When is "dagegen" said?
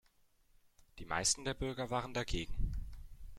2.15-2.73